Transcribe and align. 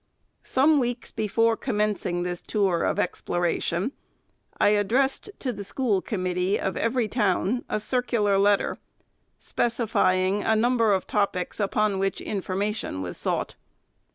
Some 0.41 0.79
weeks 0.79 1.11
before 1.11 1.55
commencing 1.55 2.23
this 2.23 2.41
tour 2.41 2.83
of 2.85 2.97
explora 2.97 3.61
tion, 3.61 3.91
I 4.59 4.69
addressed 4.69 5.29
to 5.37 5.53
the 5.53 5.63
school 5.63 6.01
committee 6.01 6.59
of 6.59 6.75
every 6.75 7.07
town 7.07 7.63
a 7.69 7.79
circular 7.79 8.39
letter, 8.39 8.79
specifying 9.37 10.41
a 10.41 10.55
number 10.55 10.91
of 10.91 11.05
topics 11.05 11.59
upon 11.59 11.99
which 11.99 12.19
information 12.19 13.03
was 13.03 13.15
sought. 13.15 13.53